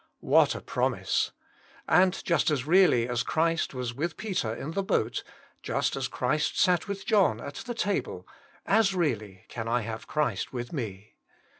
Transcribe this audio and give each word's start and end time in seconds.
What 0.21 0.55
a 0.55 0.61
promise! 0.61 1.31
And 1.87 2.25
just 2.25 2.49
as 2.49 2.65
really 2.65 3.07
as 3.07 3.21
Christ 3.21 3.75
was 3.75 3.93
with 3.93 4.17
Peter 4.17 4.51
in 4.51 4.71
the 4.71 4.81
boat, 4.81 5.23
]ust 5.63 5.95
as 5.95 6.07
Christ 6.07 6.59
sat 6.59 6.87
with 6.87 7.05
John 7.05 7.39
at 7.39 7.53
the 7.57 7.75
table, 7.75 8.27
as 8.65 8.95
really 8.95 9.45
can 9.47 9.67
I 9.67 9.81
have 9.81 10.07
Christ 10.07 10.51
with 10.51 10.73
me. 10.73 11.17